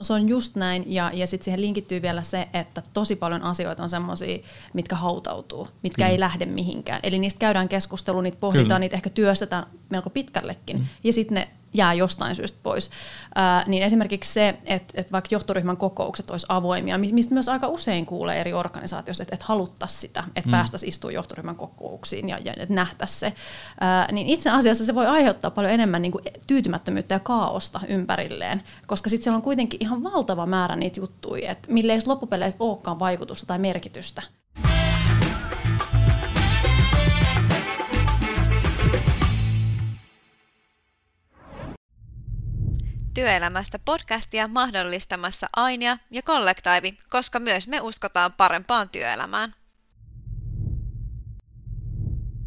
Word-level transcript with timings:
Se 0.00 0.12
on 0.12 0.28
just 0.28 0.56
näin, 0.56 0.84
ja, 0.86 1.10
ja 1.14 1.26
sitten 1.26 1.44
siihen 1.44 1.60
linkittyy 1.60 2.02
vielä 2.02 2.22
se, 2.22 2.48
että 2.52 2.82
tosi 2.92 3.16
paljon 3.16 3.42
asioita 3.42 3.82
on 3.82 3.90
semmoisia, 3.90 4.38
mitkä 4.72 4.96
hautautuu, 4.96 5.68
mitkä 5.82 6.02
Kyllä. 6.02 6.08
ei 6.08 6.20
lähde 6.20 6.46
mihinkään. 6.46 7.00
Eli 7.02 7.18
niistä 7.18 7.38
käydään 7.38 7.68
keskustelua, 7.68 8.22
niitä 8.22 8.38
pohditaan, 8.40 8.66
Kyllä. 8.66 8.78
niitä 8.78 8.96
ehkä 8.96 9.10
työstetään 9.10 9.66
melko 9.90 10.10
pitkällekin, 10.10 10.78
mm. 10.78 10.86
ja 11.04 11.12
sitten 11.12 11.34
ne 11.34 11.48
jää 11.74 11.94
jostain 11.94 12.36
syystä 12.36 12.58
pois. 12.62 12.90
Ää, 13.34 13.64
niin 13.66 13.82
esimerkiksi 13.82 14.32
se, 14.32 14.48
että, 14.64 15.00
että 15.00 15.12
vaikka 15.12 15.28
johtoryhmän 15.32 15.76
kokoukset 15.76 16.30
olisi 16.30 16.46
avoimia, 16.48 16.98
mistä 16.98 17.34
myös 17.34 17.48
aika 17.48 17.68
usein 17.68 18.06
kuulee 18.06 18.40
eri 18.40 18.52
organisaatioissa, 18.52 19.22
että, 19.22 19.34
että 19.34 19.46
haluttaisiin 19.48 20.00
sitä, 20.00 20.24
että 20.36 20.48
mm. 20.48 20.50
päästäisiin 20.50 20.88
istumaan 20.88 21.14
johtoryhmän 21.14 21.56
kokouksiin 21.56 22.28
ja, 22.28 22.38
ja 22.44 22.52
että 22.56 22.74
nähtäisiin 22.74 23.18
se, 23.18 23.32
ää, 23.80 24.12
niin 24.12 24.26
itse 24.26 24.50
asiassa 24.50 24.86
se 24.86 24.94
voi 24.94 25.06
aiheuttaa 25.06 25.50
paljon 25.50 25.72
enemmän 25.72 26.02
niin 26.02 26.12
kuin 26.12 26.24
tyytymättömyyttä 26.46 27.14
ja 27.14 27.20
kaaosta 27.20 27.80
ympärilleen, 27.88 28.62
koska 28.86 29.10
sitten 29.10 29.24
siellä 29.24 29.36
on 29.36 29.42
kuitenkin 29.42 29.82
ihan 29.82 30.02
valtava 30.02 30.46
määrä 30.46 30.76
niitä 30.76 31.00
juttuja, 31.00 31.50
että 31.50 31.72
mille 31.72 31.92
ei 31.92 32.00
loppupeleissä 32.06 32.56
olekaan 32.60 32.98
vaikutusta 32.98 33.46
tai 33.46 33.58
merkitystä. 33.58 34.22
Työelämästä 43.14 43.78
podcastia 43.78 44.48
mahdollistamassa 44.48 45.48
Ainia 45.56 45.98
ja 46.10 46.22
Kollektiivi, 46.22 46.98
koska 47.08 47.38
myös 47.38 47.68
me 47.68 47.80
uskotaan 47.80 48.32
parempaan 48.32 48.88
työelämään 48.90 49.54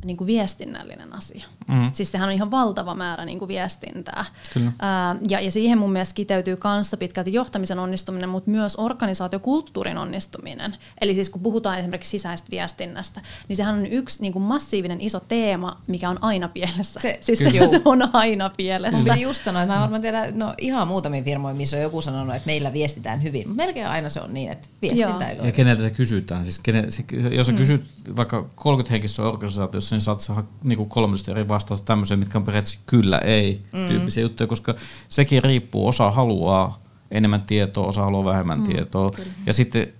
niin 0.03 0.17
kuin 0.17 0.27
viestinnällinen 0.27 1.13
asia. 1.13 1.45
Mm. 1.67 1.89
Siis 1.93 2.11
sehän 2.11 2.29
on 2.29 2.35
ihan 2.35 2.51
valtava 2.51 2.93
määrä 2.93 3.25
niin 3.25 3.39
kuin 3.39 3.47
viestintää. 3.47 4.25
Kyllä. 4.53 4.71
Ää, 4.79 5.15
ja, 5.29 5.39
ja 5.39 5.51
siihen 5.51 5.77
mun 5.77 5.91
mielestä 5.91 6.15
kiteytyy 6.15 6.57
kanssa 6.57 6.97
pitkälti 6.97 7.33
johtamisen 7.33 7.79
onnistuminen, 7.79 8.29
mutta 8.29 8.51
myös 8.51 8.75
organisaatiokulttuurin 8.75 9.97
onnistuminen. 9.97 10.77
Eli 11.01 11.15
siis 11.15 11.29
kun 11.29 11.41
puhutaan 11.41 11.79
esimerkiksi 11.79 12.11
sisäistä 12.11 12.47
viestinnästä, 12.51 13.21
niin 13.47 13.55
sehän 13.55 13.75
on 13.75 13.85
yksi 13.85 14.21
niin 14.21 14.33
kuin 14.33 14.43
massiivinen 14.43 15.01
iso 15.01 15.19
teema, 15.19 15.81
mikä 15.87 16.09
on 16.09 16.23
aina 16.23 16.47
pielessä. 16.47 16.99
Se, 16.99 17.17
siis 17.21 17.39
se, 17.39 17.51
se 17.69 17.81
on 17.85 18.09
aina 18.13 18.51
pielessä. 18.57 19.13
Mun 19.13 19.21
just 19.21 19.43
sanoa, 19.43 19.61
että 19.61 19.75
mä 19.75 19.81
varmaan 19.81 20.01
tiedä, 20.01 20.31
no 20.31 20.53
ihan 20.57 20.87
muutamia 20.87 21.23
firmoja, 21.23 21.55
missä 21.55 21.77
on 21.77 21.83
joku 21.83 22.01
sanonut, 22.01 22.35
että 22.35 22.45
meillä 22.45 22.73
viestitään 22.73 23.23
hyvin. 23.23 23.55
Melkein 23.55 23.87
aina 23.87 24.09
se 24.09 24.21
on 24.21 24.33
niin, 24.33 24.51
että 24.51 24.67
viestintä 24.81 25.27
ei 25.27 25.37
Ja 25.43 25.51
keneltä 25.51 25.81
se 25.83 25.89
kysytään. 25.89 26.43
Siis 26.43 26.59
kenen, 26.59 26.91
se, 26.91 27.03
jos 27.31 27.47
sä 27.47 27.53
mm. 27.53 27.57
kysyt 27.57 27.85
vaikka 28.15 28.49
30 28.55 28.91
henkisessä 28.91 29.23
organisaatiossa, 29.23 29.92
niin 29.93 30.01
saat 30.01 30.19
saada 30.19 30.43
niin 30.63 30.89
13 30.89 31.31
eri 31.31 31.47
vastausta 31.47 31.85
tämmöiseen, 31.85 32.19
mitkä 32.19 32.37
on 32.37 32.43
periaatteessa 32.43 32.79
kyllä, 32.85 33.17
ei 33.17 33.61
mm. 33.73 33.87
tyyppisiä 33.87 34.23
juttuja, 34.23 34.47
koska 34.47 34.75
sekin 35.09 35.43
riippuu, 35.43 35.87
osa 35.87 36.11
haluaa 36.11 36.83
enemmän 37.11 37.41
tietoa, 37.41 37.87
osa 37.87 38.01
haluaa 38.01 38.25
vähemmän 38.25 38.59
mm, 38.59 38.65
tietoa. 38.65 39.11
Kyllä. 39.11 39.29
Ja 39.45 39.53
sitten 39.53 39.93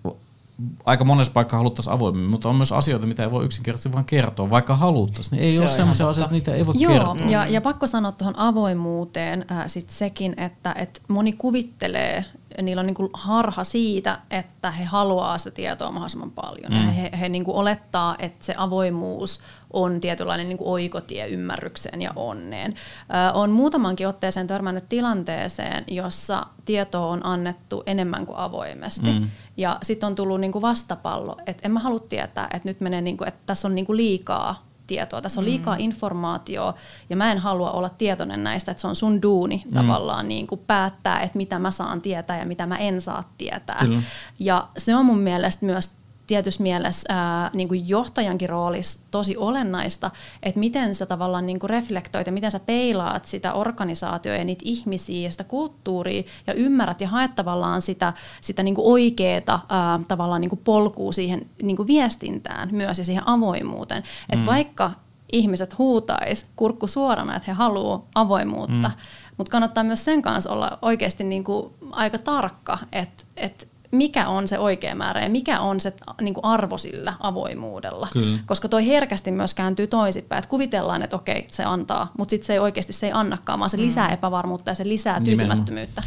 aika 0.86 1.04
monessa 1.04 1.34
paikkaa 1.34 1.58
haluttaisiin 1.58 1.94
avoimemmin, 1.94 2.30
mutta 2.30 2.50
on 2.50 2.56
myös 2.56 2.72
asioita, 2.72 3.08
mitä 3.08 3.24
ei 3.24 3.32
voi 3.32 3.46
yksinkertaisesti 3.46 3.94
vain 3.94 4.06
kertoa, 4.06 4.50
vaikka 4.50 4.76
haluttaisiin. 4.76 5.38
Niin 5.38 5.50
ei 5.50 5.56
se 5.58 5.62
ole 5.62 5.70
sellaisia 5.70 6.10
asioita, 6.10 6.34
niitä 6.34 6.54
ei 6.54 6.66
voi 6.66 6.76
Joo, 6.78 6.94
kertoa. 6.94 7.30
Ja, 7.30 7.48
ja 7.48 7.62
pakko 7.62 7.88
sanoa 7.88 8.12
tuohon 8.12 8.40
avoimuuteen 8.40 9.46
äh, 9.52 9.64
sit 9.68 9.90
sekin, 9.90 10.34
että 10.38 10.76
et 10.78 11.02
moni 11.08 11.34
kuvittelee, 11.34 12.26
niillä 12.62 12.80
on 12.80 12.86
niinku 12.86 13.10
harha 13.14 13.64
siitä, 13.64 14.20
että 14.30 14.72
he 14.72 14.84
haluaa 14.84 15.38
sitä 15.38 15.52
tietoa 15.52 15.92
mahdollisimman 15.92 16.32
paljon. 16.32 16.72
Mm. 16.72 16.78
he 16.78 17.12
he 17.20 17.30
niinku 17.30 17.58
olettaa, 17.58 18.16
että 18.20 18.46
se 18.46 18.54
avoimuus 18.58 19.42
on 19.74 20.02
tietynlainen 20.02 20.50
niinku 20.50 20.72
oikotie 20.72 21.28
ymmärrykseen 21.28 22.02
ja 22.02 22.12
onneen. 22.16 22.74
Ö, 22.74 23.34
on 23.34 23.52
muutamankin 23.52 24.08
otteeseen 24.08 24.48
törmännyt 24.48 24.90
tilanteeseen, 24.90 25.84
jossa 25.88 26.46
tietoa 26.66 27.08
on 27.08 27.26
annettu 27.26 27.84
enemmän 27.86 28.26
kuin 28.26 28.38
avoimesti. 28.38 29.20
Mm. 29.20 29.30
Ja 29.58 29.78
sitten 29.82 30.08
on 30.08 30.16
tullut 30.16 30.40
niinku 30.40 30.62
vastapallo, 30.62 31.38
että 31.46 31.62
en 31.66 31.72
mä 31.72 31.80
halua 31.80 32.00
tietää, 32.00 32.48
että 32.54 32.70
nyt 32.70 32.82
menee, 32.82 33.02
niinku, 33.02 33.24
että 33.24 33.42
tässä 33.46 33.68
on 33.68 33.76
niinku 33.76 33.96
liikaa 33.96 34.73
tietoa. 34.88 35.22
Tässä 35.22 35.42
on 35.42 35.46
liikaa 35.46 35.76
mm. 35.76 35.82
informaatiota 35.82 36.80
ja 37.10 37.16
mä 37.16 37.32
en 37.32 37.38
halua 37.38 37.72
olla 37.72 37.90
tietoinen 37.90 38.44
näistä, 38.44 38.72
että 38.72 38.82
se 38.82 38.88
on 38.88 38.96
sun 38.96 39.22
duuni 39.22 39.64
mm. 39.66 39.74
tavallaan 39.74 40.28
niin 40.28 40.48
kuin 40.48 40.62
päättää, 40.68 41.20
että 41.20 41.38
mitä 41.38 41.60
mä 41.60 41.72
saan 41.72 42.02
tietää 42.02 42.40
ja 42.40 42.46
mitä 42.46 42.66
mä 42.66 42.78
en 42.78 43.02
saa 43.02 43.34
tietää. 43.38 43.78
Kyllä. 43.80 44.02
Ja 44.40 44.68
se 44.78 44.96
on 44.96 45.06
mun 45.06 45.20
mielestä 45.20 45.66
myös 45.66 45.92
tietyssä 46.28 46.64
mielessä 46.64 47.14
ää, 47.14 47.50
niin 47.54 47.68
kuin 47.68 47.90
johtajankin 47.90 48.50
roolissa 48.50 49.00
tosi 49.12 49.38
olennaista, 49.38 50.12
että 50.44 50.60
miten 50.60 50.96
sä 50.96 51.06
tavallaan 51.06 51.46
niin 51.46 51.60
kuin 51.60 51.70
reflektoit 51.70 52.28
ja 52.28 52.34
miten 52.34 52.52
sä 52.52 52.60
peilaat 52.60 53.26
sitä 53.26 53.54
organisaatioa 53.54 54.36
ja 54.36 54.44
niitä 54.44 54.62
ihmisiä 54.66 55.22
ja 55.22 55.32
sitä 55.32 55.44
kulttuuria 55.44 56.24
ja 56.48 56.54
ymmärrät 56.54 57.02
ja 57.02 57.08
haet 57.08 57.36
tavallaan 57.36 57.82
sitä, 57.82 58.14
sitä 58.42 58.64
niin 58.64 58.76
kuin 58.76 58.88
oikeeta 58.88 59.60
ää, 59.70 60.00
tavallaan 60.08 60.42
niin 60.42 60.50
kuin 60.50 60.62
polkua 60.64 61.12
siihen 61.12 61.50
niin 61.62 61.78
kuin 61.78 61.88
viestintään 61.88 62.70
myös 62.72 63.00
ja 63.00 63.06
siihen 63.06 63.30
avoimuuteen. 63.30 64.04
Mm. 64.04 64.34
Että 64.34 64.46
vaikka 64.46 64.92
ihmiset 65.32 65.78
huutais 65.78 66.46
kurkku 66.56 66.88
suorana, 66.88 67.36
että 67.36 67.52
he 67.52 67.56
haluaa 67.56 68.06
avoimuutta, 68.16 68.88
mm. 68.88 69.02
mutta 69.38 69.52
kannattaa 69.52 69.84
myös 69.84 70.06
sen 70.06 70.22
kanssa 70.22 70.52
olla 70.52 70.78
oikeasti 70.82 71.24
niin 71.24 71.44
kuin 71.44 71.74
aika 71.92 72.18
tarkka, 72.18 72.78
että, 72.92 73.24
että 73.38 73.66
mikä 73.94 74.28
on 74.28 74.48
se 74.48 74.60
oikea 74.60 74.96
määrä 74.96 75.22
ja 75.22 75.30
mikä 75.30 75.60
on 75.60 75.80
se 75.80 75.94
niin 76.22 76.34
kuin 76.34 76.46
arvo 76.46 76.78
sillä 76.78 77.14
avoimuudella. 77.20 78.08
Kyllä. 78.14 78.40
Koska 78.46 78.70
toi 78.70 78.88
herkästi 78.88 79.32
myös 79.32 79.54
kääntyy 79.54 79.88
toisinpäin, 79.88 80.38
että 80.38 80.50
kuvitellaan, 80.50 81.02
että 81.02 81.16
okei, 81.16 81.46
se 81.48 81.64
antaa, 81.64 82.12
mutta 82.18 82.30
sitten 82.30 82.48
se 82.48 82.54
ei 82.54 82.60
oikeasti 82.60 82.94
se 82.94 83.06
ei 83.06 83.12
annakaan, 83.16 83.60
vaan 83.60 83.70
se 83.70 83.78
mm. 83.78 83.84
lisää 83.84 84.10
epävarmuutta 84.10 84.72
ja 84.72 84.76
se 84.76 84.88
lisää 84.88 85.22
tyytymättömyyttä. 85.22 86.04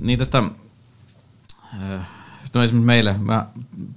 Niin 0.00 0.18
tästä, 0.18 0.38
äh, 0.38 2.08
no 2.54 2.62
esimerkiksi 2.62 2.86
meille, 2.86 3.14
mä 3.18 3.46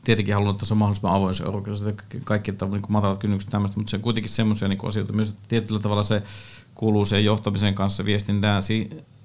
tietenkin 0.04 0.34
haluan, 0.34 0.52
että 0.52 0.66
se 0.66 0.74
on 0.74 0.78
mahdollisimman 0.78 1.16
avoin 1.16 1.36
se 1.36 1.96
kaikki 2.24 2.52
että 2.52 2.66
niin 2.66 2.82
matalat 2.88 3.20
kynnykset 3.20 3.50
tämmöistä, 3.50 3.80
mutta 3.80 3.92
se 3.92 3.96
on 3.96 4.02
kuitenkin 4.02 4.32
semmoisia 4.32 4.68
niin 4.68 4.88
asioita 4.88 5.14
myös, 5.14 5.30
että 5.30 5.42
tietyllä 5.48 5.80
tavalla 5.80 6.04
se 6.04 6.24
kuuluu 6.76 7.06
siihen 7.06 7.26
johtamisen 7.26 7.76
kanssa 7.76 8.06
viestintään, 8.06 8.64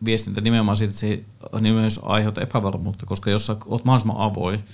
viestintä 0.04 0.40
nimenomaan 0.40 0.76
siitä, 0.76 0.90
että 0.90 1.00
se 1.00 1.60
myös 1.72 2.00
aiheuttaa 2.02 2.44
epävarmuutta, 2.44 3.06
koska 3.06 3.30
jos 3.30 3.46
sä 3.46 3.56
oot 3.66 3.84
mahdollisimman 3.84 4.20
avoin, 4.20 4.64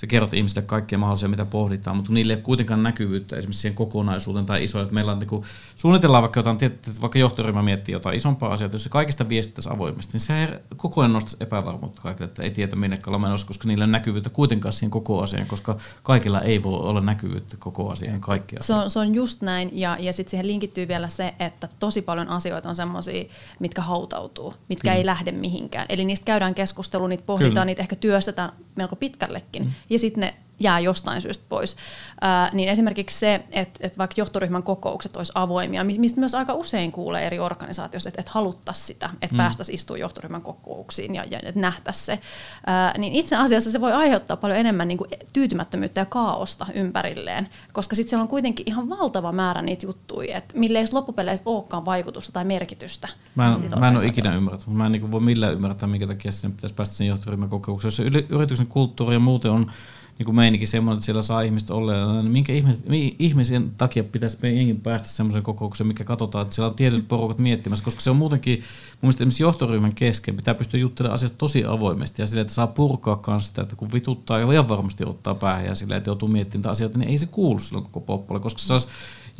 sä 0.00 0.06
kerrot 0.06 0.34
ihmisille 0.34 0.62
kaikkea 0.62 0.98
mahdollisia, 0.98 1.28
mitä 1.28 1.44
pohditaan, 1.44 1.96
mutta 1.96 2.12
niille 2.12 2.32
ei 2.32 2.36
ole 2.36 2.42
kuitenkaan 2.42 2.82
näkyvyyttä 2.82 3.36
esimerkiksi 3.36 3.60
siihen 3.60 3.74
kokonaisuuteen 3.74 4.46
tai 4.46 4.64
isoja, 4.64 4.82
että 4.82 4.94
meillä 4.94 5.12
on 5.12 5.18
niin 5.18 5.28
kuin, 5.28 5.44
suunnitellaan 5.76 6.22
vaikka 6.22 6.40
jotain, 6.40 6.58
että 6.60 6.90
vaikka 7.00 7.18
johtoryhmä 7.18 7.62
miettii 7.62 7.92
jotain 7.92 8.16
isompaa 8.16 8.52
asiaa, 8.52 8.70
jos 8.72 8.82
se 8.82 8.88
kaikista 8.88 9.28
viestittäisi 9.28 9.70
avoimesti, 9.72 10.12
niin 10.12 10.20
se 10.20 10.62
koko 10.76 11.00
ajan 11.00 11.12
nostaisi 11.12 11.36
epävarmuutta 11.40 12.02
kaikille, 12.02 12.28
että 12.28 12.42
ei 12.42 12.50
tiedä 12.50 12.76
minne 12.76 12.98
ollaan 13.06 13.20
menossa, 13.20 13.46
koska 13.46 13.68
niillä 13.68 13.84
on 13.84 13.92
näkyvyyttä 13.92 14.30
kuitenkaan 14.30 14.72
siihen 14.72 14.90
koko 14.90 15.22
asiaan, 15.22 15.46
koska 15.46 15.76
kaikilla 16.02 16.40
ei 16.40 16.62
voi 16.62 16.80
olla 16.80 17.00
näkyvyyttä 17.00 17.56
koko 17.58 17.90
asiaan 17.90 18.20
kaikkia. 18.20 18.58
Se 18.62 18.74
on, 18.74 18.90
se 18.90 18.98
on 18.98 19.14
just 19.14 19.42
näin, 19.42 19.70
ja, 19.72 19.96
ja 20.00 20.12
sitten 20.12 20.30
siihen 20.30 20.46
linkittyy 20.46 20.88
vielä 20.88 21.08
se, 21.08 21.34
että 21.38 21.68
tosi 21.78 22.02
paljon 22.02 22.28
asioita 22.28 22.68
on 22.68 22.76
semmoisia, 22.76 23.24
mitkä 23.60 23.82
hautautuu, 23.82 24.54
mitkä 24.68 24.88
Kyllä. 24.88 24.94
ei 24.94 25.06
lähde 25.06 25.32
mihinkään. 25.32 25.86
Eli 25.88 26.04
niistä 26.04 26.24
käydään 26.24 26.54
keskustelua, 26.54 27.08
niitä 27.08 27.24
pohditaan, 27.26 27.52
Kyllä. 27.52 27.64
niitä 27.64 27.82
ehkä 27.82 27.96
työstetään 27.96 28.52
melko 28.76 28.96
pitkällekin. 28.96 29.64
Mm 29.64 29.72
ja 29.90 29.98
sitten 29.98 30.20
ne 30.20 30.34
jää 30.60 30.80
jostain 30.80 31.22
syystä 31.22 31.44
pois. 31.48 31.76
Ää, 32.20 32.50
niin 32.52 32.68
esimerkiksi 32.68 33.18
se, 33.18 33.34
että, 33.50 33.80
että 33.80 33.98
vaikka 33.98 34.14
johtoryhmän 34.16 34.62
kokoukset 34.62 35.16
olisi 35.16 35.32
avoimia, 35.34 35.84
mistä 35.84 36.20
myös 36.20 36.34
aika 36.34 36.54
usein 36.54 36.92
kuulee 36.92 37.26
eri 37.26 37.38
organisaatioissa, 37.38 38.08
että, 38.08 38.20
että 38.20 38.32
haluttaisiin 38.34 38.86
sitä, 38.86 39.10
että 39.22 39.34
mm. 39.34 39.36
päästäisiin 39.36 39.74
istumaan 39.74 40.00
johtoryhmän 40.00 40.42
kokouksiin 40.42 41.14
ja, 41.14 41.24
ja 41.30 41.38
että 41.42 41.60
nähtäisiin 41.60 42.04
se, 42.04 42.18
ää, 42.66 42.98
niin 42.98 43.12
itse 43.12 43.36
asiassa 43.36 43.72
se 43.72 43.80
voi 43.80 43.92
aiheuttaa 43.92 44.36
paljon 44.36 44.58
enemmän 44.58 44.88
niin 44.88 44.98
kuin 44.98 45.10
tyytymättömyyttä 45.32 46.00
ja 46.00 46.04
kaaosta 46.04 46.66
ympärilleen, 46.74 47.48
koska 47.72 47.96
sitten 47.96 48.10
siellä 48.10 48.22
on 48.22 48.28
kuitenkin 48.28 48.68
ihan 48.68 48.88
valtava 48.88 49.32
määrä 49.32 49.62
niitä 49.62 49.86
juttuja, 49.86 50.36
että 50.36 50.58
mille 50.58 50.78
ei 50.78 50.86
loppupeleissä 50.92 51.42
olekaan 51.46 51.84
vaikutusta 51.84 52.32
tai 52.32 52.44
merkitystä. 52.44 53.08
Mä 53.34 53.54
en, 53.54 53.78
mä 53.78 53.88
en 53.88 53.96
ole 53.96 54.06
ikinä 54.06 54.34
ymmärtänyt, 54.34 54.76
mä 54.76 54.86
en 54.86 54.92
niin 54.92 55.12
voi 55.12 55.20
millään 55.20 55.52
ymmärtää, 55.52 55.88
minkä 55.88 56.06
takia 56.06 56.32
sinne 56.32 56.54
pitäisi 56.54 56.74
päästä 56.74 56.94
sen 56.94 57.06
johtoryhmän 57.06 57.48
kokoukseen. 57.48 58.12
Jos 58.12 58.24
yrityksen 58.28 58.66
kulttuuri 58.66 59.14
ja 59.14 59.20
muuten 59.20 59.50
on 59.50 59.72
niin 60.18 60.24
kuin 60.24 60.36
meininkin 60.36 60.68
semmoinen, 60.68 60.96
että 60.96 61.04
siellä 61.04 61.22
saa 61.22 61.42
ihmiset 61.42 61.70
olla, 61.70 62.22
niin 62.22 62.32
minkä 62.32 62.52
ihmisen, 62.52 62.84
ihmisen 63.18 63.70
takia 63.78 64.04
pitäisi 64.04 64.38
meidän 64.42 64.76
päästä 64.76 65.08
semmoisen 65.08 65.42
kokoukseen, 65.42 65.88
mikä 65.88 66.04
katsotaan, 66.04 66.42
että 66.42 66.54
siellä 66.54 66.70
on 66.70 66.76
tietyt 66.76 67.08
porukat 67.08 67.38
miettimässä, 67.38 67.84
koska 67.84 68.00
se 68.00 68.10
on 68.10 68.16
muutenkin, 68.16 68.54
mun 68.58 68.98
mielestä 69.02 69.22
esimerkiksi 69.22 69.42
johtoryhmän 69.42 69.94
kesken, 69.94 70.36
pitää 70.36 70.54
pystyä 70.54 70.80
juttelemaan 70.80 71.14
asiasta 71.14 71.38
tosi 71.38 71.64
avoimesti 71.64 72.22
ja 72.22 72.26
sille, 72.26 72.40
että 72.40 72.54
saa 72.54 72.66
purkaa 72.66 73.16
kanssa 73.16 73.48
sitä, 73.48 73.62
että 73.62 73.76
kun 73.76 73.92
vituttaa 73.92 74.38
ja 74.38 74.68
varmasti 74.68 75.04
ottaa 75.04 75.34
päähän 75.34 75.66
ja 75.66 75.74
sille, 75.74 75.96
että 75.96 76.10
joutuu 76.10 76.28
miettimään 76.28 76.70
asioita, 76.70 76.98
niin 76.98 77.10
ei 77.10 77.18
se 77.18 77.26
kuulu 77.26 77.58
silloin 77.58 77.84
koko 77.84 78.00
poppolle, 78.00 78.40
koska 78.40 78.58
se 78.58 78.72
olisi 78.72 78.88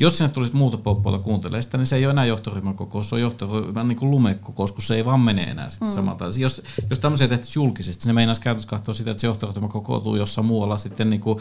jos 0.01 0.19
sinne 0.19 0.33
tulisi 0.33 0.57
muuta 0.57 0.77
poppoilla 0.77 1.19
kuuntelemaan 1.19 1.63
sitä, 1.63 1.79
niin 1.79 1.87
se 1.87 1.97
ei 1.97 2.07
ole 2.07 2.11
enää 2.11 2.25
johtoryhmän 2.25 2.75
kokous, 2.75 3.09
se 3.09 3.15
on 3.15 3.21
johtoryhmän 3.21 3.89
niin 3.89 3.99
kuin 3.99 4.11
lumekokous, 4.11 4.73
kun 4.73 4.83
se 4.83 4.95
ei 4.95 5.05
vaan 5.05 5.21
mene 5.21 5.43
enää 5.43 5.69
sitten 5.69 5.89
mm. 5.89 5.95
samalta. 5.95 6.25
Jos, 6.39 6.63
jos 6.91 6.99
tämmöisiä 6.99 7.29
tehtäisiin 7.29 7.63
julkisesti, 7.63 8.05
se 8.05 8.13
meinaisi 8.13 8.41
käytössä 8.41 8.69
katsoa 8.69 8.95
sitä, 8.95 9.11
että 9.11 9.21
se 9.21 9.27
johtoryhmä 9.27 9.69
kokoutuu 9.69 10.17
jossain 10.17 10.47
muualla 10.47 10.79
sitten 10.79 11.11
niin 11.11 11.21
kuin 11.21 11.39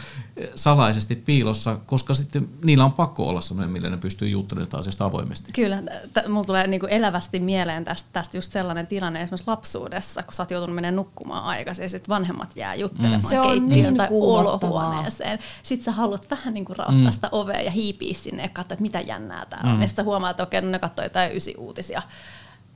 salaisesti 0.55 1.15
piilossa, 1.15 1.77
koska 1.85 2.13
sitten 2.13 2.49
niillä 2.63 2.85
on 2.85 2.91
pakko 2.91 3.27
olla 3.29 3.41
sellainen, 3.41 3.71
millä 3.71 3.89
ne 3.89 3.97
pystyy 3.97 4.29
juttelemaan 4.29 4.65
sitä 4.65 4.77
asiasta 4.77 5.05
avoimesti. 5.05 5.51
Kyllä, 5.51 5.81
t- 6.13 6.27
mulla 6.27 6.45
tulee 6.45 6.67
niin 6.67 6.79
kuin 6.79 6.91
elävästi 6.91 7.39
mieleen 7.39 7.83
tästä, 7.83 8.09
tästä 8.13 8.37
just 8.37 8.51
sellainen 8.51 8.87
tilanne 8.87 9.21
esimerkiksi 9.21 9.47
lapsuudessa, 9.47 10.23
kun 10.23 10.33
sä 10.33 10.43
oot 10.43 10.51
joutunut 10.51 10.75
menemään 10.75 10.95
nukkumaan 10.95 11.43
aikaisin 11.43 11.83
ja 11.83 11.89
sitten 11.89 12.09
vanhemmat 12.09 12.55
jää 12.55 12.75
juttelemaan 12.75 13.21
mm. 13.23 13.29
Se 13.29 13.39
on 13.39 13.47
keittiöön 13.47 13.83
niin 13.83 13.97
tai 13.97 14.07
olohuoneeseen. 14.11 15.39
Sitten 15.63 15.85
sä 15.85 15.91
haluat 15.91 16.31
vähän 16.31 16.53
niin 16.53 16.65
kuin 16.65 16.77
raottaa 16.77 17.05
mm. 17.05 17.11
sitä 17.11 17.29
ovea 17.31 17.61
ja 17.61 17.71
hiipiä 17.71 18.13
sinne 18.13 18.46
ja 18.47 18.53
katsoa, 18.53 18.73
että 18.73 18.81
mitä 18.81 18.99
jännää 18.99 19.45
täällä 19.45 19.69
mm. 19.69 19.75
on. 19.75 19.81
Ja 19.81 19.87
sitten 19.87 20.05
huomaa, 20.05 20.29
että 20.29 20.43
okei, 20.43 20.61
no 20.61 20.69
ne 20.69 20.79
katsoo 20.79 21.05
jotain 21.05 21.35
ysi 21.37 21.55
uutisia 21.57 22.01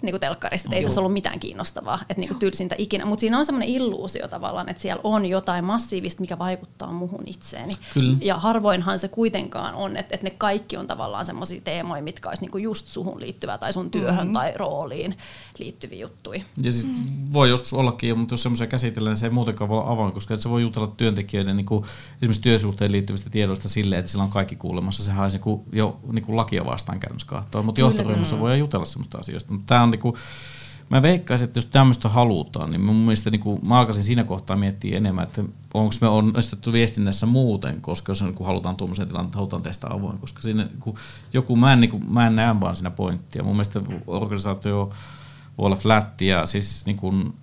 niin 0.02 0.14
kuin 0.14 0.22
telkkarista, 0.22 0.68
että 0.68 0.76
ei 0.76 0.84
tässä 0.84 1.00
ollut 1.02 1.14
mitään 1.14 1.40
kiinnostavaa, 1.40 2.00
että 2.10 2.22
niin 2.22 2.28
kuin 2.28 2.40
tylsintä 2.40 2.76
ikinä. 2.78 3.06
Mutta 3.06 3.22
siinä 3.22 3.38
on 3.38 3.46
semmoinen 3.46 3.70
illuusio 3.70 4.28
tavallaan, 4.28 4.70
että 4.70 4.82
siellä 4.82 5.02
on 5.04 5.26
jotain 5.26 5.66
massiivista, 5.66 6.22
mikä 6.22 6.40
vaikuttaa 6.40 6.92
muhun 6.92 7.24
itseeni. 7.26 7.78
Kyllä. 7.94 8.18
Ja 8.22 8.38
harvoinhan 8.38 9.00
se 9.00 9.08
kuitenkaan 9.08 9.76
on, 9.76 9.98
että, 9.98 10.16
että 10.16 10.28
ne 10.28 10.36
kaikki 10.38 10.78
on 10.78 10.88
tavallaan 10.88 11.26
semmoisia 11.26 11.62
teemoja, 11.62 12.04
mitkä 12.04 12.30
olisi 12.30 12.42
niin 12.42 12.52
kuin 12.52 12.64
just 12.64 12.88
suhun 12.88 13.20
liittyvää 13.20 13.58
tai 13.58 13.74
sun 13.74 13.92
työhön 13.92 14.18
mm-hmm. 14.18 14.34
tai 14.34 14.54
rooliin 14.56 15.18
liittyviä 15.60 16.00
juttuja. 16.00 16.42
Ja 16.64 16.72
siis 16.72 16.86
mm. 16.86 16.94
voi 17.34 17.50
joskus 17.50 17.74
ollakin, 17.74 18.20
mutta 18.20 18.34
jos 18.34 18.44
semmoisia 18.44 18.68
käsitellään, 18.68 19.12
niin 19.12 19.20
se 19.20 19.26
ei 19.26 19.30
muutenkaan 19.30 19.70
voi 19.70 19.78
olla 19.78 19.92
avoin, 19.92 20.14
koska 20.14 20.38
se 20.38 20.50
voi 20.50 20.62
jutella 20.62 20.88
työntekijöiden 20.88 21.58
niin 21.58 21.66
kuin, 21.66 21.86
esimerkiksi 22.16 22.42
työsuhteen 22.42 22.92
liittyvistä 22.92 23.30
tiedoista 23.30 23.70
silleen, 23.70 24.00
että 24.00 24.12
sillä 24.12 24.24
on 24.24 24.30
kaikki 24.30 24.56
kuulemassa. 24.56 25.04
Sehän 25.04 25.24
olisi 25.24 25.38
niin 25.38 25.44
kuin, 25.44 25.62
jo 25.72 26.00
niin 26.12 26.26
kuin 26.26 26.38
lakia 26.38 26.66
vastaan 26.66 27.00
käynnissä 27.00 27.28
kahtoa, 27.28 27.64
mutta 27.64 27.82
johtoryhmässä 27.82 28.40
voi 28.40 28.60
jutella 28.60 28.86
semmoista 28.86 29.18
asioista. 29.18 29.54
Mutta 29.54 29.66
tämä 29.68 29.84
on 29.84 29.91
niin 29.92 30.00
kuin, 30.00 30.16
mä 30.90 31.02
veikkaisin, 31.02 31.46
että 31.46 31.58
jos 31.58 31.66
tämmöistä 31.66 32.10
halutaan, 32.10 32.72
niin 32.72 32.82
mun 32.82 32.96
mielestä 32.96 33.30
niin 33.30 33.68
mä 33.68 33.80
alkaisin 33.80 34.04
siinä 34.04 34.24
kohtaa 34.24 34.56
miettiä 34.56 34.98
enemmän, 34.98 35.24
että 35.24 35.44
onko 35.74 35.94
me 36.02 36.08
onnistettu 36.08 36.74
viestinnässä 36.74 37.26
muuten, 37.26 37.82
koska 37.82 38.12
jos 38.12 38.22
niin 38.22 38.34
kuin, 38.34 38.48
halutaan 38.48 38.76
tuommoisen 38.76 39.08
tilanteen, 39.08 39.36
halutaan 39.36 39.62
testaa 39.62 39.94
avoin, 39.94 40.18
koska 40.18 40.42
siinä 40.42 40.64
niin 40.64 40.80
kuin, 40.80 40.96
joku, 41.34 41.56
mä 41.56 41.74
en, 41.74 41.80
niin 41.80 41.92
kuin, 41.92 42.14
mä 42.14 42.28
en 42.28 42.36
näe 42.36 42.60
vaan 42.60 42.76
siinä 42.76 42.92
pointtia. 42.92 43.44
Mun 43.44 43.56
mielestä 43.56 43.82
organisaatio 44.08 44.90
voi 45.58 45.66
olla 45.66 45.76
flätti 45.76 46.28
ja 46.28 46.46
siis 46.46 46.86
niin 46.86 47.34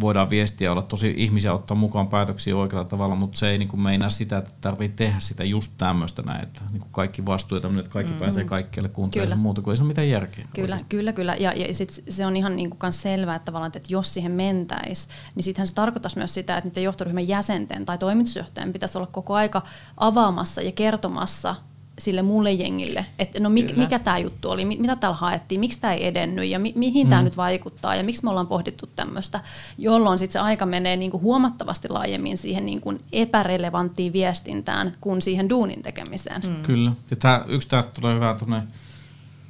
voidaan 0.00 0.30
viestiä 0.30 0.72
olla 0.72 0.82
tosi 0.82 1.14
ihmisiä 1.16 1.52
ottaa 1.52 1.76
mukaan 1.76 2.08
päätöksiä 2.08 2.56
oikealla 2.56 2.88
tavalla, 2.88 3.14
mutta 3.14 3.38
se 3.38 3.50
ei 3.50 3.58
niin 3.58 3.68
kuin 3.68 3.80
meinaa 3.80 4.10
sitä, 4.10 4.38
että 4.38 4.50
tarvitsee 4.60 5.06
tehdä 5.06 5.20
sitä 5.20 5.44
just 5.44 5.72
tämmöistä 5.78 6.22
näin, 6.22 6.42
että 6.42 6.60
niin 6.72 6.80
kuin 6.80 6.92
kaikki 6.92 7.26
vastuu 7.26 7.58
ja 7.58 7.78
että 7.78 7.90
kaikki 7.90 8.12
mm. 8.12 8.18
pääsee 8.18 8.44
kaikkialle 8.44 8.88
kuuntelemaan 8.88 9.38
muuta, 9.38 9.62
kuin 9.62 9.72
ei 9.72 9.76
se 9.76 9.82
ole 9.82 9.88
mitään 9.88 10.08
järkeä. 10.08 10.44
Kyllä, 10.54 10.64
oikeasti. 10.64 10.86
kyllä, 10.88 11.12
kyllä. 11.12 11.36
Ja, 11.38 11.52
ja 11.52 11.74
sit 11.74 12.02
se 12.08 12.26
on 12.26 12.36
ihan 12.36 12.56
niin 12.56 12.70
kuin 12.70 12.92
selvää, 12.92 13.36
että, 13.36 13.52
että 13.66 13.88
jos 13.88 14.14
siihen 14.14 14.32
mentäisi, 14.32 15.08
niin 15.34 15.44
sittenhän 15.44 15.66
se 15.66 15.74
tarkoittaisi 15.74 16.18
myös 16.18 16.34
sitä, 16.34 16.56
että 16.56 16.68
niiden 16.68 16.82
johtoryhmän 16.82 17.28
jäsenten 17.28 17.86
tai 17.86 17.98
toimitusjohtajan 17.98 18.72
pitäisi 18.72 18.98
olla 18.98 19.06
koko 19.06 19.34
aika 19.34 19.62
avaamassa 19.96 20.62
ja 20.62 20.72
kertomassa 20.72 21.54
sille 21.98 22.22
muulle 22.22 22.52
jengille, 22.52 23.06
että 23.18 23.40
no 23.40 23.50
mikä, 23.50 23.74
mikä 23.74 23.98
tämä 23.98 24.18
juttu 24.18 24.50
oli, 24.50 24.64
mitä 24.64 24.96
täällä 24.96 25.16
haettiin, 25.16 25.60
miksi 25.60 25.80
tämä 25.80 25.92
ei 25.92 26.06
edennyt? 26.06 26.48
Ja 26.48 26.58
mi, 26.58 26.72
mihin 26.76 27.06
mm. 27.06 27.10
tämä 27.10 27.22
nyt 27.22 27.36
vaikuttaa? 27.36 27.94
Ja 27.94 28.04
miksi 28.04 28.24
me 28.24 28.30
ollaan 28.30 28.46
pohdittu 28.46 28.86
tämmöistä, 28.96 29.40
jolloin 29.78 30.18
sitten 30.18 30.32
se 30.32 30.38
aika 30.38 30.66
menee 30.66 30.96
niinku 30.96 31.20
huomattavasti 31.20 31.88
laajemmin 31.88 32.36
siihen 32.36 32.66
niinku 32.66 32.94
epärelevanttiin 33.12 34.12
viestintään 34.12 34.92
kuin 35.00 35.22
siihen 35.22 35.48
duunin 35.48 35.82
tekemiseen. 35.82 36.42
Mm. 36.42 36.62
Kyllä, 36.62 36.92
ja 37.10 37.16
tää, 37.16 37.44
yksi 37.48 37.68
tästä 37.68 37.92
tulee 38.00 38.14
hyvä 38.14 38.36
tunne 38.38 38.62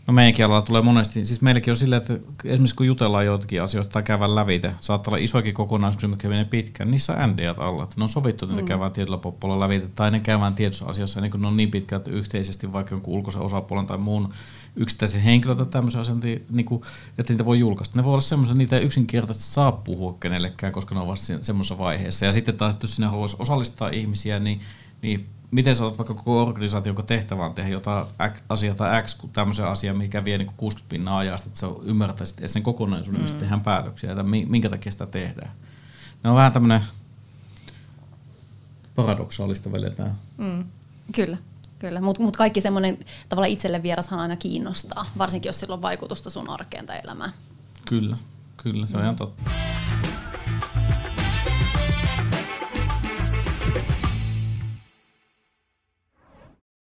No 0.07 0.15
meidänkin 0.15 0.45
alalla 0.45 0.63
tulee 0.63 0.83
monesti, 0.83 1.25
siis 1.25 1.41
meilläkin 1.41 1.71
on 1.71 1.77
silleen, 1.77 2.03
että 2.03 2.19
esimerkiksi 2.45 2.75
kun 2.75 2.87
jutellaan 2.87 3.27
joitakin 3.27 3.63
asioista 3.63 3.93
tai 3.93 4.03
käydään 4.03 4.35
lävitä, 4.35 4.75
saattaa 4.81 5.15
olla 5.15 5.25
isoakin 5.25 5.55
kokonaisuuksia, 5.55 6.09
jotka 6.09 6.29
menee 6.29 6.45
pitkään, 6.45 6.91
niissä 6.91 7.13
on 7.13 7.31
NDAt 7.31 7.59
alla, 7.59 7.85
että 7.85 7.95
ne 7.99 8.03
on 8.03 8.09
sovittu, 8.09 8.45
että 8.45 8.57
ne 8.57 8.63
mm. 8.63 8.69
käydään 8.69 8.93
tietyllä 8.93 9.19
poppolla 9.19 9.61
lävitä, 9.61 9.89
tai 9.95 10.11
ne 10.11 10.21
käydään 10.21 10.55
tietyissä 10.55 10.87
asioissa, 10.87 11.21
niin 11.21 11.31
kun 11.31 11.41
ne 11.41 11.47
on 11.47 11.57
niin 11.57 11.71
pitkälti 11.71 12.11
yhteisesti, 12.11 12.73
vaikka 12.73 12.95
jonkun 12.95 13.15
ulkoisen 13.15 13.43
osapuolen 13.43 13.87
tai 13.87 13.99
muun 13.99 14.33
yksittäisen 14.77 15.21
henkilön 15.21 15.57
tai 15.57 15.67
tämmöisen 15.67 16.01
asian, 16.01 16.21
niin 16.51 16.67
kuin, 16.67 16.83
että 17.19 17.33
niitä 17.33 17.45
voi 17.45 17.59
julkaista. 17.59 17.99
Ne 17.99 18.05
voi 18.05 18.13
olla 18.13 18.21
semmoisia, 18.21 18.55
niitä 18.55 18.79
ei 18.79 18.85
yksinkertaisesti 18.85 19.53
saa 19.53 19.73
puhua 19.73 20.17
kenellekään, 20.21 20.73
koska 20.73 20.95
ne 20.95 21.01
on 21.01 21.07
vasta 21.07 21.39
semmoisessa 21.41 21.79
vaiheessa. 21.79 22.27
Ja 22.27 22.33
sitten 22.33 22.57
taas, 22.57 22.79
jos 22.83 22.97
sinne 22.97 23.09
haluaisi 23.09 23.37
osallistaa 23.39 23.89
ihmisiä, 23.89 24.39
niin, 24.39 24.61
niin 25.03 25.27
miten 25.51 25.77
sä 25.77 25.85
olet 25.85 25.99
vaikka 25.99 26.15
koko 26.15 26.43
organisaation, 26.43 26.87
jonka 26.87 27.03
tehtävä 27.03 27.47
on 27.47 27.55
tehdä 27.55 27.71
jotain 27.71 28.07
asiaa 28.49 28.75
tai 28.75 29.03
X, 29.03 29.15
kun 29.15 29.31
tämmöisen 29.31 29.67
asian, 29.67 29.97
mikä 29.97 30.25
vie 30.25 30.39
niin 30.39 30.51
60 30.57 30.91
pinnaa 30.91 31.19
ajasta, 31.19 31.49
että 31.49 31.59
sä 31.59 31.67
ymmärtäisit 31.83 32.41
sen 32.47 32.63
kokonaisuuden, 32.63 33.23
mistä 33.23 33.37
mm. 33.37 33.41
tehdään 33.41 33.61
päätöksiä, 33.61 34.11
että 34.11 34.23
minkä 34.23 34.69
takia 34.69 34.93
sitä 34.93 35.07
tehdään. 35.07 35.51
Ne 36.25 36.31
on 36.31 36.37
vähän 36.37 36.53
tämmöinen 36.53 36.83
paradoksaalista 38.97 39.73
välillä. 39.73 40.11
Mm. 40.39 40.65
Kyllä. 41.15 41.39
Kyllä, 41.79 42.01
mutta 42.01 42.23
mut 42.23 42.37
kaikki 42.37 42.61
semmoinen 42.61 42.99
tavallaan 43.29 43.53
itselle 43.53 43.83
vierashan 43.83 44.21
aina 44.21 44.37
kiinnostaa, 44.37 45.07
varsinkin 45.19 45.49
jos 45.49 45.61
sillä 45.61 45.75
on 45.75 45.83
vaikutusta 45.83 46.31
sun 46.31 46.51
arkeen 46.51 46.87
tai 46.87 47.01
elämään. 47.05 47.33
Kyllä, 47.89 48.17
kyllä, 48.57 48.87
se 48.87 48.97
on 48.97 49.03
mm. 49.03 49.05
ihan 49.05 49.17
totta. 49.17 49.43